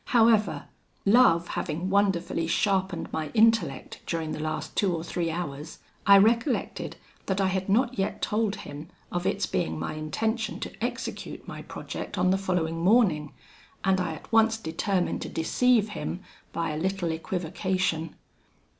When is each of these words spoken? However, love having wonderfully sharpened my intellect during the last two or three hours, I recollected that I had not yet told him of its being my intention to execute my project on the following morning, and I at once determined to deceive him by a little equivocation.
However, 0.05 0.65
love 1.05 1.49
having 1.49 1.91
wonderfully 1.91 2.47
sharpened 2.47 3.13
my 3.13 3.29
intellect 3.35 4.01
during 4.07 4.31
the 4.31 4.39
last 4.39 4.75
two 4.75 4.91
or 4.91 5.03
three 5.03 5.29
hours, 5.29 5.77
I 6.07 6.17
recollected 6.17 6.95
that 7.27 7.39
I 7.39 7.45
had 7.45 7.69
not 7.69 7.99
yet 7.99 8.19
told 8.19 8.55
him 8.55 8.87
of 9.11 9.27
its 9.27 9.45
being 9.45 9.77
my 9.77 9.93
intention 9.93 10.59
to 10.61 10.83
execute 10.83 11.47
my 11.47 11.61
project 11.61 12.17
on 12.17 12.31
the 12.31 12.39
following 12.39 12.79
morning, 12.79 13.33
and 13.83 14.01
I 14.01 14.13
at 14.15 14.31
once 14.31 14.57
determined 14.57 15.21
to 15.21 15.29
deceive 15.29 15.89
him 15.89 16.21
by 16.51 16.71
a 16.71 16.77
little 16.77 17.11
equivocation. 17.11 18.15